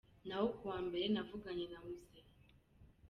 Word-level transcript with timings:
Naho 0.27 0.47
kuwa 0.57 0.77
mbere 0.87 1.05
navuganye 1.13 1.65
na 1.73 1.79
Mzee. 1.87 2.25